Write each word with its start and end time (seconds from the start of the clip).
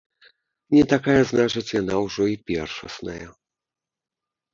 Не 0.75 0.83
такая, 0.93 1.17
значыць, 1.31 1.69
яна 1.81 1.95
ўжо 2.05 2.23
і 2.31 2.39
першасная. 2.53 3.27